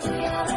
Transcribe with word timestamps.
to 0.00 0.49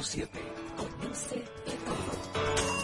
95.7. 0.00 0.28
Conoce 0.76 1.34
de 1.36 1.72
todo. 1.84 2.79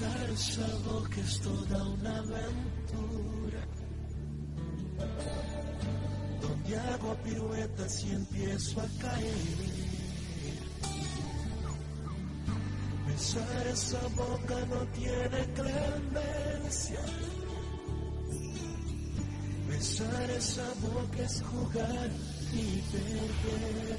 besar 0.00 0.30
esa 0.30 0.66
boca 0.88 1.20
es 1.20 1.40
toda 1.40 1.84
una 1.84 2.16
aventura. 2.18 3.62
Donde 6.40 6.78
hago 6.78 7.14
piruetas 7.22 8.04
y 8.04 8.12
empiezo 8.12 8.80
a 8.80 8.86
caer. 9.02 9.34
Besar 13.08 13.66
esa 13.66 14.00
boca 14.16 14.56
no 14.70 14.86
tiene 14.98 15.52
clemencia. 15.54 17.00
Besar 19.68 20.30
esa 20.30 20.68
boca 20.80 21.22
es 21.22 21.42
jugar 21.42 22.10
y 22.54 22.80
perder. 22.90 23.98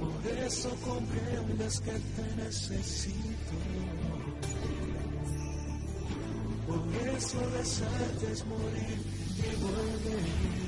Por 0.00 0.32
eso 0.44 0.70
comprendes 0.84 1.80
que 1.80 1.92
te 1.92 2.36
necesito. 2.44 3.33
Por 6.66 7.08
eso 7.16 7.38
besarte 7.52 8.32
es 8.32 8.46
morir 8.46 8.98
y 9.38 9.62
volver. 9.62 10.63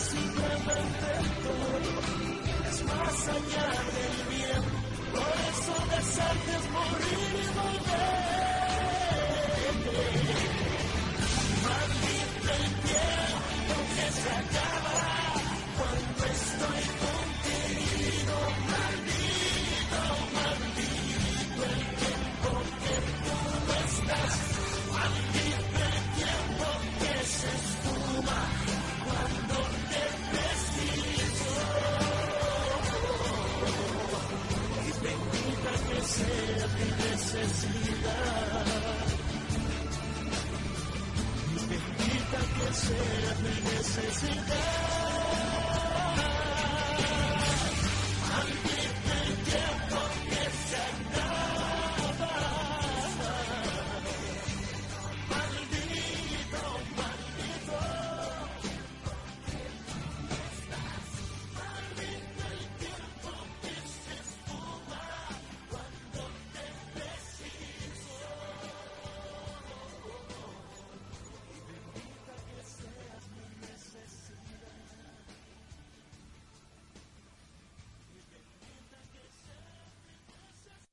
Simplemente 0.00 1.10
todo 1.44 1.68
es 2.70 2.78
más 2.84 3.28
allá 3.28 3.66
del 3.94 4.16
bien. 4.30 4.62
Por 5.12 5.30
eso 5.50 5.74
desearte 5.96 6.54
morir. 6.72 7.09